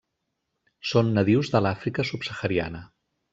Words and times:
Són 0.91 1.11
nadius 1.17 1.51
de 1.57 1.61
l'Àfrica 1.67 2.07
subsahariana. 2.13 2.83